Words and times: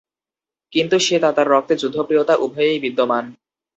কিন্তু 0.73 0.95
সে 0.99 1.15
তাতার 1.19 1.47
রক্তে 1.47 1.73
যুদ্ধপ্রিয়তা 1.75 2.35
উভয়েই 2.37 2.77
বিদ্যমান। 2.79 3.25